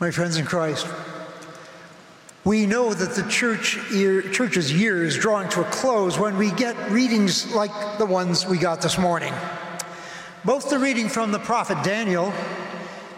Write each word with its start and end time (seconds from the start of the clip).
My 0.00 0.10
friends 0.10 0.38
in 0.38 0.46
Christ, 0.46 0.86
we 2.42 2.64
know 2.64 2.94
that 2.94 3.14
the 3.14 3.28
church 3.28 3.78
year, 3.92 4.22
church's 4.22 4.72
year 4.72 5.04
is 5.04 5.14
drawing 5.18 5.50
to 5.50 5.60
a 5.60 5.64
close 5.64 6.18
when 6.18 6.38
we 6.38 6.52
get 6.52 6.74
readings 6.90 7.54
like 7.54 7.98
the 7.98 8.06
ones 8.06 8.46
we 8.46 8.56
got 8.56 8.80
this 8.80 8.96
morning. 8.96 9.34
Both 10.42 10.70
the 10.70 10.78
reading 10.78 11.10
from 11.10 11.32
the 11.32 11.38
prophet 11.38 11.84
Daniel 11.84 12.32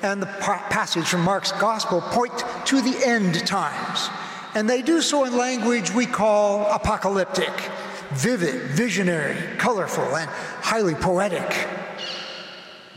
and 0.03 0.21
the 0.21 0.26
passage 0.26 1.06
from 1.06 1.21
Mark's 1.21 1.53
gospel 1.53 2.00
point 2.00 2.36
to 2.64 2.80
the 2.80 3.00
end 3.06 3.46
times, 3.46 4.10
and 4.56 4.68
they 4.68 4.82
do 4.82 5.00
so 5.00 5.22
in 5.22 5.36
language 5.36 5.92
we 5.92 6.04
call 6.04 6.68
apocalyptic, 6.72 7.52
vivid, 8.10 8.60
visionary, 8.72 9.36
colorful, 9.56 10.16
and 10.16 10.28
highly 10.28 10.96
poetic. 10.96 11.68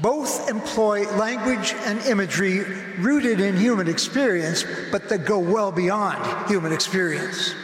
Both 0.02 0.50
employ 0.50 1.04
language 1.16 1.74
and 1.86 2.00
imagery 2.02 2.60
rooted 3.00 3.40
in 3.40 3.56
human 3.56 3.88
experience, 3.88 4.66
but 4.92 5.08
that 5.10 5.26
go 5.26 5.40
well 5.40 5.72
beyond 5.72 6.50
human 6.50 6.74
experience. 6.74 7.56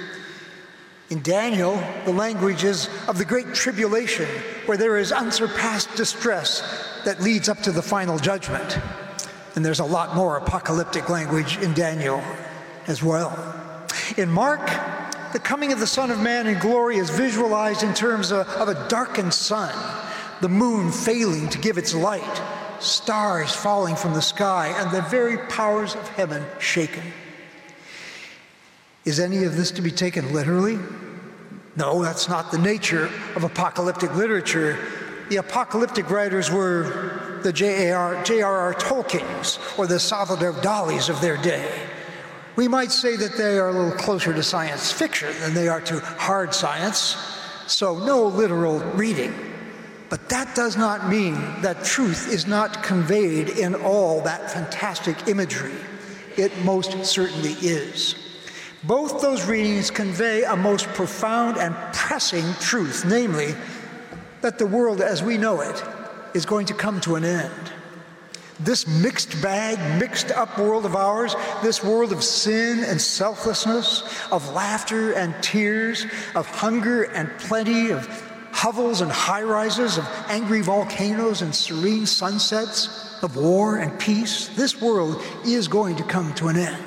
In 1.09 1.21
Daniel, 1.21 1.83
the 2.05 2.13
language 2.13 2.63
is 2.63 2.87
of 3.09 3.17
the 3.17 3.25
great 3.25 3.53
tribulation, 3.53 4.29
where 4.65 4.77
there 4.77 4.97
is 4.97 5.11
unsurpassed 5.11 5.93
distress 5.95 6.61
that 7.03 7.21
leads 7.21 7.49
up 7.49 7.59
to 7.63 7.71
the 7.73 7.81
final 7.81 8.17
judgment. 8.17 8.79
And 9.55 9.65
there's 9.65 9.81
a 9.81 9.85
lot 9.85 10.15
more 10.15 10.37
apocalyptic 10.37 11.09
language 11.09 11.57
in 11.57 11.73
Daniel 11.73 12.23
as 12.87 13.03
well. 13.03 13.37
In 14.15 14.31
Mark, 14.31 14.65
the 15.33 15.39
coming 15.39 15.73
of 15.73 15.81
the 15.81 15.87
Son 15.87 16.11
of 16.11 16.21
Man 16.21 16.47
in 16.47 16.59
glory 16.59 16.95
is 16.95 17.09
visualized 17.09 17.83
in 17.83 17.93
terms 17.93 18.31
of, 18.31 18.47
of 18.47 18.69
a 18.69 18.87
darkened 18.87 19.33
sun 19.33 19.73
the 20.41 20.49
moon 20.49 20.91
failing 20.91 21.47
to 21.49 21.57
give 21.59 21.77
its 21.77 21.93
light, 21.93 22.41
stars 22.79 23.53
falling 23.53 23.95
from 23.95 24.13
the 24.13 24.21
sky, 24.21 24.73
and 24.77 24.91
the 24.91 25.03
very 25.03 25.37
powers 25.47 25.95
of 25.95 26.07
heaven 26.09 26.43
shaken. 26.59 27.03
Is 29.05 29.19
any 29.19 29.43
of 29.43 29.55
this 29.55 29.71
to 29.71 29.81
be 29.81 29.91
taken 29.91 30.33
literally? 30.33 30.79
No, 31.75 32.03
that's 32.03 32.27
not 32.27 32.51
the 32.51 32.57
nature 32.57 33.09
of 33.35 33.43
apocalyptic 33.43 34.15
literature. 34.15 34.77
The 35.29 35.37
apocalyptic 35.37 36.09
writers 36.09 36.51
were 36.51 37.39
the 37.43 37.53
J.R.R. 37.53 38.73
Tolkien's 38.75 39.59
or 39.77 39.87
the 39.87 39.99
Salvador 39.99 40.53
Dali's 40.61 41.09
of 41.09 41.21
their 41.21 41.37
day. 41.37 41.71
We 42.55 42.67
might 42.67 42.91
say 42.91 43.15
that 43.15 43.37
they 43.37 43.57
are 43.57 43.69
a 43.69 43.71
little 43.71 43.97
closer 43.97 44.33
to 44.33 44.43
science 44.43 44.91
fiction 44.91 45.33
than 45.39 45.53
they 45.53 45.67
are 45.67 45.81
to 45.81 45.99
hard 45.99 46.53
science, 46.53 47.15
so 47.67 47.97
no 47.97 48.25
literal 48.25 48.79
reading. 48.79 49.50
But 50.11 50.27
that 50.27 50.53
does 50.55 50.75
not 50.75 51.07
mean 51.07 51.35
that 51.61 51.85
truth 51.85 52.27
is 52.33 52.45
not 52.45 52.83
conveyed 52.83 53.47
in 53.47 53.73
all 53.73 54.19
that 54.21 54.51
fantastic 54.51 55.29
imagery. 55.29 55.71
It 56.35 56.51
most 56.65 57.05
certainly 57.05 57.53
is. 57.53 58.15
Both 58.83 59.21
those 59.21 59.45
readings 59.45 59.89
convey 59.89 60.43
a 60.43 60.57
most 60.57 60.87
profound 60.87 61.55
and 61.55 61.73
pressing 61.93 62.43
truth, 62.55 63.05
namely, 63.05 63.55
that 64.41 64.57
the 64.57 64.67
world 64.67 64.99
as 64.99 65.23
we 65.23 65.37
know 65.37 65.61
it 65.61 65.81
is 66.33 66.45
going 66.45 66.65
to 66.65 66.73
come 66.73 66.99
to 67.01 67.15
an 67.15 67.23
end. 67.23 67.71
This 68.59 68.85
mixed 68.85 69.41
bag, 69.41 69.77
mixed 69.97 70.29
up 70.31 70.59
world 70.59 70.85
of 70.85 70.93
ours, 70.93 71.37
this 71.63 71.85
world 71.85 72.11
of 72.11 72.21
sin 72.21 72.83
and 72.83 72.99
selflessness, 72.99 74.03
of 74.29 74.49
laughter 74.49 75.13
and 75.13 75.33
tears, 75.41 76.05
of 76.35 76.47
hunger 76.47 77.03
and 77.03 77.29
plenty, 77.39 77.91
of 77.91 78.30
hovels 78.61 79.01
and 79.01 79.11
high 79.11 79.41
rises, 79.41 79.97
of 79.97 80.07
angry 80.27 80.61
volcanoes 80.61 81.41
and 81.41 81.53
serene 81.53 82.05
sunsets, 82.05 83.17
of 83.23 83.35
war 83.35 83.77
and 83.77 83.99
peace, 83.99 84.49
this 84.49 84.79
world 84.79 85.19
is 85.43 85.67
going 85.67 85.95
to 85.95 86.03
come 86.03 86.31
to 86.35 86.47
an 86.47 86.55
end. 86.55 86.83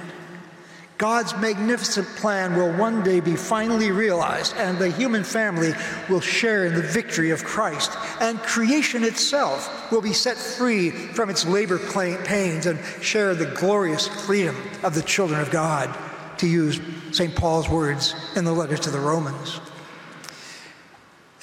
God's 0.98 1.34
magnificent 1.38 2.06
plan 2.14 2.54
will 2.54 2.72
one 2.78 3.02
day 3.02 3.18
be 3.18 3.34
finally 3.34 3.90
realized, 3.90 4.54
and 4.56 4.78
the 4.78 4.88
human 4.88 5.24
family 5.24 5.72
will 6.08 6.20
share 6.20 6.64
in 6.66 6.74
the 6.74 6.80
victory 6.80 7.30
of 7.30 7.42
Christ, 7.42 7.90
and 8.20 8.38
creation 8.38 9.02
itself 9.02 9.90
will 9.90 10.00
be 10.00 10.12
set 10.12 10.36
free 10.36 10.90
from 10.90 11.28
its 11.28 11.44
labor 11.44 11.80
pains 11.80 12.66
and 12.66 12.78
share 13.02 13.34
the 13.34 13.46
glorious 13.46 14.06
freedom 14.06 14.56
of 14.84 14.94
the 14.94 15.02
children 15.02 15.40
of 15.40 15.50
God, 15.50 15.92
to 16.38 16.46
use 16.46 16.80
St. 17.10 17.34
Paul's 17.34 17.68
words 17.68 18.14
in 18.36 18.44
the 18.44 18.52
letter 18.52 18.76
to 18.76 18.90
the 18.90 19.00
Romans. 19.00 19.58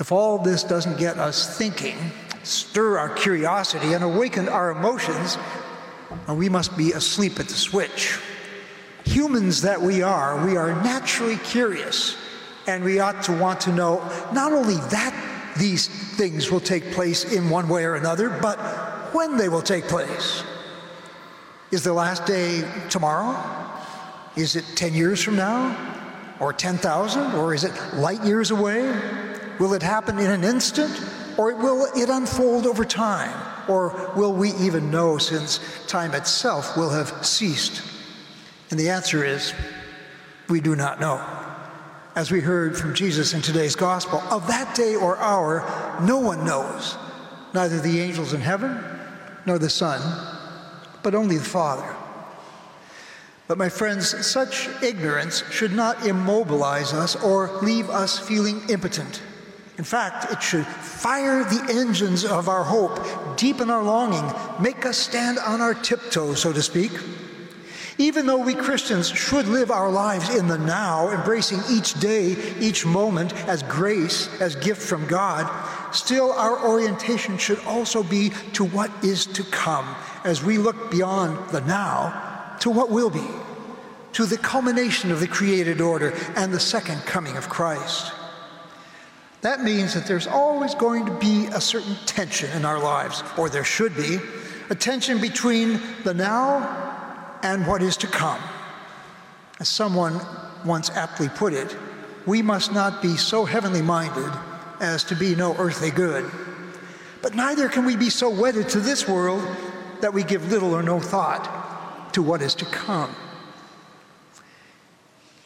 If 0.02 0.12
all 0.12 0.40
this 0.40 0.64
doesn't 0.64 0.98
get 0.98 1.20
us 1.20 1.60
thinking, 1.60 1.96
stir 2.42 2.98
our 2.98 3.10
curiosity, 3.10 3.94
and 3.94 4.04
awaken 4.04 4.50
our 4.50 4.72
emotions, 4.72 5.38
we 6.28 6.50
must 6.50 6.76
be 6.76 6.92
asleep 6.94 7.40
at 7.40 7.48
the 7.48 7.54
switch. 7.54 8.18
Humans 9.06 9.62
that 9.62 9.80
we 9.80 10.02
are, 10.02 10.44
we 10.44 10.58
are 10.58 10.74
naturally 10.82 11.36
curious, 11.38 12.18
and 12.66 12.84
we 12.84 13.00
ought 13.00 13.22
to 13.26 13.32
want 13.38 13.62
to 13.62 13.72
know 13.72 14.00
not 14.34 14.54
only 14.54 14.78
that 14.90 15.54
these 15.60 15.88
things 16.16 16.50
will 16.50 16.60
take 16.60 16.92
place 16.94 17.32
in 17.32 17.52
one 17.52 17.70
way 17.70 17.86
or 17.86 17.94
another, 17.94 18.32
but 18.42 18.58
when 19.14 19.38
they 19.38 19.50
will 19.50 19.62
take 19.62 19.84
place. 19.84 20.44
Is 21.70 21.84
the 21.84 21.94
last 21.94 22.26
day 22.26 22.68
tomorrow? 22.90 23.40
Is 24.36 24.56
it 24.56 24.66
10 24.74 24.96
years 24.96 25.22
from 25.22 25.36
now? 25.36 25.78
Or 26.40 26.54
10,000? 26.54 27.36
Or 27.36 27.54
is 27.54 27.66
it 27.66 27.74
light 27.94 28.24
years 28.24 28.50
away? 28.50 29.00
Will 29.60 29.74
it 29.74 29.84
happen 29.84 30.20
in 30.20 30.30
an 30.30 30.44
instant, 30.44 31.02
or 31.38 31.54
will 31.56 31.88
it 31.96 32.10
unfold 32.10 32.66
over 32.66 32.86
time? 32.86 33.36
Or 33.68 34.12
will 34.16 34.34
we 34.34 34.54
even 34.54 34.90
know 34.90 35.18
since 35.18 35.60
time 35.88 36.14
itself 36.14 36.76
will 36.76 36.90
have 36.90 37.26
ceased? 37.26 37.84
And 38.70 38.80
the 38.80 38.90
answer 38.90 39.24
is 39.24 39.54
we 40.50 40.62
do 40.62 40.76
not 40.76 41.00
know. 41.00 41.24
As 42.16 42.32
we 42.32 42.42
heard 42.42 42.78
from 42.78 42.94
Jesus 42.94 43.34
in 43.34 43.42
today's 43.42 43.76
gospel, 43.76 44.20
of 44.32 44.48
that 44.48 44.76
day 44.76 44.96
or 44.96 45.18
hour, 45.18 45.64
no 46.02 46.20
one 46.20 46.44
knows, 46.44 46.98
neither 47.54 47.80
the 47.80 48.02
angels 48.02 48.34
in 48.34 48.42
heaven 48.42 48.84
nor 49.46 49.58
the 49.58 49.70
Son, 49.70 50.02
but 51.04 51.16
only 51.16 51.38
the 51.38 51.44
Father. 51.44 51.96
But, 53.48 53.58
my 53.58 53.70
friends, 53.70 54.26
such 54.26 54.70
ignorance 54.82 55.44
should 55.52 55.74
not 55.74 56.06
immobilize 56.06 56.94
us 56.94 57.22
or 57.22 57.60
leave 57.62 57.90
us 57.90 58.18
feeling 58.18 58.62
impotent. 58.70 59.22
In 59.82 59.86
fact, 59.86 60.32
it 60.32 60.44
should 60.44 60.68
fire 60.68 61.44
the 61.44 61.66
engines 61.72 62.24
of 62.24 62.48
our 62.48 62.64
hope, 62.64 63.00
deepen 63.36 63.72
our 63.72 63.82
longing, 63.82 64.32
make 64.62 64.86
us 64.86 64.96
stand 64.96 65.40
on 65.40 65.60
our 65.60 65.74
tiptoes, 65.74 66.40
so 66.40 66.54
to 66.54 66.62
speak. 66.62 66.92
Even 67.98 68.28
though 68.28 68.38
we 68.38 68.54
Christians 68.54 69.10
should 69.10 69.48
live 69.48 69.72
our 69.72 69.90
lives 69.90 70.36
in 70.36 70.48
the 70.48 70.60
now, 70.60 71.10
embracing 71.10 71.62
each 71.68 72.00
day, 72.00 72.36
each 72.60 72.86
moment 72.86 73.34
as 73.48 73.64
grace, 73.64 74.30
as 74.40 74.56
gift 74.56 74.84
from 74.84 75.08
God, 75.08 75.50
still 75.96 76.32
our 76.34 76.64
orientation 76.64 77.40
should 77.40 77.60
also 77.62 78.04
be 78.04 78.30
to 78.54 78.64
what 78.64 78.92
is 79.04 79.26
to 79.26 79.44
come 79.46 79.96
as 80.24 80.44
we 80.44 80.60
look 80.60 80.92
beyond 80.92 81.50
the 81.50 81.62
now 81.62 82.56
to 82.60 82.70
what 82.70 82.92
will 82.92 83.10
be, 83.10 83.28
to 84.14 84.28
the 84.28 84.38
culmination 84.38 85.12
of 85.12 85.20
the 85.20 85.28
created 85.28 85.82
order 85.82 86.14
and 86.36 86.54
the 86.54 86.60
second 86.60 87.00
coming 87.02 87.36
of 87.36 87.50
Christ. 87.50 88.14
That 89.42 89.64
means 89.64 89.94
that 89.96 90.06
there's 90.06 90.28
always 90.28 90.76
going 90.76 91.06
to 91.08 91.12
be 91.14 91.48
a 91.48 91.60
certain 91.60 91.96
tension 92.06 92.52
in 92.52 92.64
our 92.64 92.80
lives, 92.80 93.24
or 93.38 93.50
there 93.50 93.64
should 93.64 93.96
be, 93.96 94.20
a 94.70 94.76
tension 94.76 95.20
between 95.20 95.82
the 96.04 96.14
now 96.14 97.40
and 97.44 97.66
what 97.66 97.82
is 97.82 97.98
to 97.98 98.08
come. 98.08 98.40
As 99.60 99.68
someone 99.68 100.20
once 100.64 100.90
aptly 100.92 101.28
put 101.30 101.54
it, 101.54 101.76
we 102.26 102.42
must 102.42 102.72
not 102.72 103.02
be 103.02 103.18
so 103.18 103.46
heavenly 103.46 103.82
minded 103.82 104.32
as 104.80 105.04
to 105.06 105.16
be 105.16 105.36
no 105.36 105.56
earthly 105.58 105.92
good. 105.92 106.30
But 107.22 107.36
neither 107.36 107.68
can 107.68 107.86
we 107.86 107.96
be 107.96 108.10
so 108.10 108.30
wedded 108.30 108.70
to 108.70 108.80
this 108.80 109.08
world 109.08 109.48
that 110.02 110.14
we 110.14 110.24
give 110.24 110.52
little 110.52 110.74
or 110.74 110.84
no 110.84 111.00
thought 111.00 112.14
to 112.14 112.22
what 112.22 112.42
is 112.42 112.56
to 112.56 112.66
come. 112.66 113.16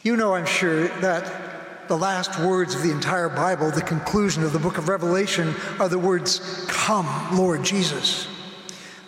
You 0.04 0.16
know, 0.16 0.36
I'm 0.36 0.46
sure, 0.46 0.88
that 1.00 1.55
the 1.88 1.98
last 1.98 2.40
words 2.40 2.76
of 2.76 2.82
the 2.82 2.92
entire 2.92 3.30
Bible, 3.30 3.72
the 3.72 3.82
conclusion 3.82 4.44
of 4.44 4.54
the 4.54 4.60
book 4.60 4.78
of 4.78 4.90
Revelation, 4.90 5.54
are 5.80 5.90
the 5.90 6.00
words, 6.00 6.66
Come, 6.68 7.38
Lord 7.38 7.64
Jesus. 7.64 8.28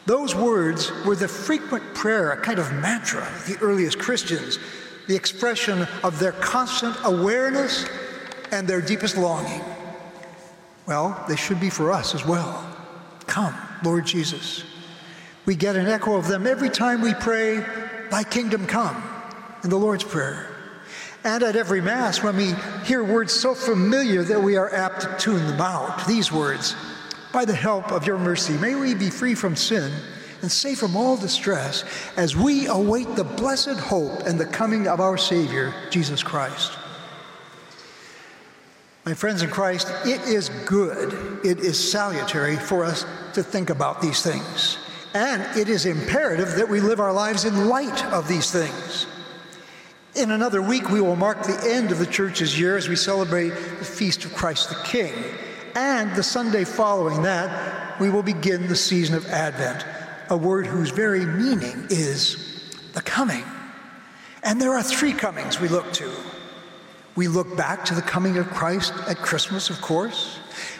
Those 0.05 0.35
words 0.35 0.91
were 1.05 1.15
the 1.15 1.27
frequent 1.27 1.93
prayer, 1.93 2.31
a 2.31 2.41
kind 2.41 2.59
of 2.59 2.71
mantra 2.73 3.21
of 3.21 3.47
the 3.47 3.57
earliest 3.61 3.99
Christians, 3.99 4.59
the 5.07 5.15
expression 5.15 5.87
of 6.03 6.19
their 6.19 6.31
constant 6.33 6.95
awareness 7.03 7.85
and 8.51 8.67
their 8.67 8.81
deepest 8.81 9.17
longing. 9.17 9.61
Well, 10.85 11.23
they 11.27 11.35
should 11.35 11.59
be 11.59 11.69
for 11.69 11.91
us 11.91 12.15
as 12.15 12.25
well. 12.25 12.65
Come, 13.25 13.55
Lord 13.83 14.05
Jesus. 14.05 14.63
We 15.45 15.55
get 15.55 15.75
an 15.75 15.87
echo 15.87 16.15
of 16.15 16.27
them 16.27 16.47
every 16.47 16.69
time 16.69 17.01
we 17.01 17.13
pray, 17.13 17.65
Thy 18.09 18.23
kingdom 18.23 18.65
come, 18.65 19.03
in 19.63 19.69
the 19.69 19.77
Lord's 19.77 20.03
Prayer 20.03 20.56
and 21.27 21.43
at 21.43 21.57
every 21.57 21.81
Mass 21.81 22.23
when 22.23 22.37
we 22.37 22.53
hear 22.85 23.03
words 23.03 23.33
so 23.33 23.53
familiar 23.53 24.23
that 24.23 24.41
we 24.41 24.55
are 24.55 24.73
apt 24.73 25.01
to 25.01 25.15
tune 25.19 25.45
them 25.45 25.59
out. 25.59 26.07
These 26.07 26.31
words 26.31 26.73
By 27.33 27.43
the 27.43 27.53
help 27.53 27.91
of 27.91 28.07
your 28.07 28.17
mercy, 28.17 28.53
may 28.53 28.75
we 28.75 28.93
be 28.93 29.09
free 29.09 29.35
from 29.35 29.53
sin 29.55 29.91
and 30.41 30.49
safe 30.49 30.79
from 30.79 30.95
all 30.95 31.17
distress 31.17 31.83
as 32.15 32.37
we 32.37 32.67
await 32.67 33.13
the 33.17 33.25
blessed 33.25 33.77
hope 33.77 34.21
and 34.21 34.39
the 34.39 34.45
coming 34.45 34.87
of 34.87 35.01
our 35.01 35.17
Savior, 35.17 35.73
Jesus 35.89 36.23
Christ. 36.23 36.71
My 39.05 39.13
friends 39.13 39.41
in 39.41 39.49
Christ, 39.49 39.91
it 40.05 40.21
is 40.21 40.47
good, 40.65 41.45
it 41.45 41.59
is 41.59 41.77
salutary 41.77 42.55
for 42.55 42.85
us 42.85 43.05
to 43.33 43.43
think 43.43 43.69
about 43.69 44.01
these 44.01 44.21
things. 44.21 44.77
And 45.13 45.41
it 45.57 45.67
is 45.67 45.85
imperative 45.85 46.55
that 46.55 46.69
we 46.69 46.79
live 46.79 47.01
our 47.01 47.13
lives 47.13 47.43
in 47.43 47.67
light 47.67 48.05
of 48.05 48.29
these 48.29 48.49
things. 48.49 49.07
In 50.17 50.31
another 50.31 50.61
week, 50.61 50.89
we 50.89 50.99
will 50.99 51.15
mark 51.15 51.43
the 51.43 51.71
end 51.71 51.91
of 51.91 51.99
the 51.99 52.05
church's 52.05 52.59
year 52.59 52.75
as 52.75 52.89
we 52.89 52.95
celebrate 52.95 53.49
the 53.49 53.85
feast 53.85 54.25
of 54.25 54.33
Christ 54.33 54.69
the 54.69 54.83
King. 54.83 55.13
And 55.75 56.15
the 56.15 56.23
Sunday 56.23 56.63
following 56.63 57.21
that, 57.21 57.99
we 57.99 58.09
will 58.09 58.23
begin 58.23 58.67
the 58.67 58.75
season 58.75 59.15
of 59.15 59.27
Advent, 59.27 59.85
a 60.29 60.37
word 60.37 60.65
whose 60.65 60.89
very 60.89 61.25
meaning 61.25 61.85
is 61.89 62.73
the 62.93 63.01
coming. 63.01 63.43
And 64.43 64.59
there 64.59 64.73
are 64.73 64.81
three 64.81 65.13
comings 65.13 65.59
we 65.59 65.67
look 65.67 65.93
to 65.93 66.11
we 67.17 67.27
look 67.27 67.57
back 67.57 67.83
to 67.85 67.95
the 67.95 68.01
coming 68.03 68.37
of 68.37 68.47
Christ 68.51 68.93
at 69.07 69.17
Christmas, 69.17 69.71
of 69.71 69.81
course. 69.81 70.37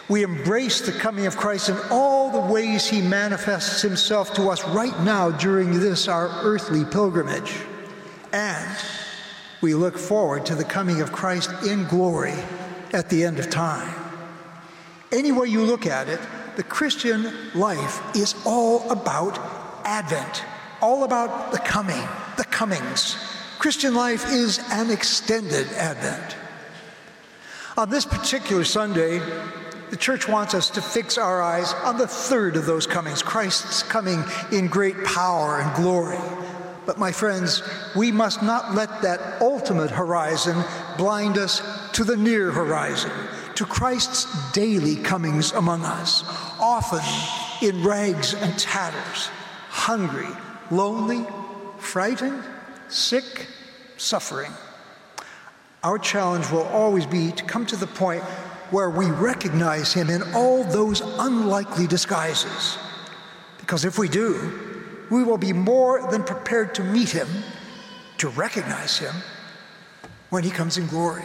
We 0.08 0.22
embrace 0.22 0.80
the 0.80 0.92
coming 0.92 1.26
of 1.26 1.36
Christ 1.36 1.68
in 1.68 1.76
all 1.90 2.30
the 2.30 2.52
ways 2.52 2.88
he 2.88 3.02
manifests 3.02 3.82
himself 3.82 4.32
to 4.34 4.48
us 4.48 4.64
right 4.68 4.98
now 5.00 5.32
during 5.32 5.80
this, 5.80 6.06
our 6.06 6.28
earthly 6.44 6.84
pilgrimage. 6.84 7.56
And 8.32 8.78
we 9.60 9.74
look 9.74 9.98
forward 9.98 10.46
to 10.46 10.54
the 10.54 10.64
coming 10.64 11.00
of 11.00 11.12
Christ 11.12 11.50
in 11.66 11.84
glory 11.86 12.34
at 12.92 13.08
the 13.08 13.24
end 13.24 13.38
of 13.38 13.50
time. 13.50 13.94
Any 15.10 15.32
way 15.32 15.48
you 15.48 15.64
look 15.64 15.86
at 15.86 16.08
it, 16.08 16.20
the 16.56 16.62
Christian 16.62 17.32
life 17.54 18.16
is 18.16 18.34
all 18.44 18.90
about 18.90 19.38
Advent, 19.84 20.44
all 20.80 21.04
about 21.04 21.52
the 21.52 21.58
coming, 21.58 22.02
the 22.36 22.44
comings. 22.44 23.16
Christian 23.58 23.94
life 23.94 24.30
is 24.30 24.60
an 24.70 24.90
extended 24.90 25.66
Advent. 25.72 26.36
On 27.76 27.88
this 27.88 28.04
particular 28.04 28.64
Sunday, 28.64 29.20
the 29.90 29.96
church 29.96 30.28
wants 30.28 30.52
us 30.54 30.68
to 30.70 30.82
fix 30.82 31.16
our 31.16 31.40
eyes 31.40 31.72
on 31.84 31.96
the 31.96 32.06
third 32.06 32.56
of 32.56 32.66
those 32.66 32.86
comings, 32.86 33.22
Christ's 33.22 33.82
coming 33.82 34.22
in 34.52 34.66
great 34.66 35.02
power 35.04 35.60
and 35.60 35.74
glory. 35.76 36.18
But 36.88 36.96
my 36.96 37.12
friends, 37.12 37.62
we 37.94 38.10
must 38.10 38.42
not 38.42 38.74
let 38.74 39.02
that 39.02 39.42
ultimate 39.42 39.90
horizon 39.90 40.64
blind 40.96 41.36
us 41.36 41.60
to 41.92 42.02
the 42.02 42.16
near 42.16 42.50
horizon, 42.50 43.12
to 43.56 43.66
Christ's 43.66 44.52
daily 44.52 44.96
comings 44.96 45.52
among 45.52 45.84
us, 45.84 46.24
often 46.58 47.04
in 47.60 47.84
rags 47.84 48.32
and 48.32 48.58
tatters, 48.58 49.28
hungry, 49.68 50.34
lonely, 50.70 51.26
frightened, 51.78 52.42
sick, 52.88 53.46
suffering. 53.98 54.50
Our 55.84 55.98
challenge 55.98 56.50
will 56.50 56.68
always 56.68 57.04
be 57.04 57.32
to 57.32 57.44
come 57.44 57.66
to 57.66 57.76
the 57.76 57.86
point 57.86 58.22
where 58.70 58.88
we 58.88 59.10
recognize 59.10 59.92
him 59.92 60.08
in 60.08 60.22
all 60.34 60.64
those 60.64 61.02
unlikely 61.02 61.86
disguises. 61.86 62.78
Because 63.58 63.84
if 63.84 63.98
we 63.98 64.08
do, 64.08 64.67
we 65.10 65.24
will 65.24 65.38
be 65.38 65.52
more 65.52 66.10
than 66.10 66.22
prepared 66.22 66.74
to 66.76 66.84
meet 66.84 67.10
him, 67.10 67.28
to 68.18 68.28
recognize 68.28 68.98
him, 68.98 69.14
when 70.30 70.44
he 70.44 70.50
comes 70.50 70.76
in 70.76 70.86
glory. 70.86 71.24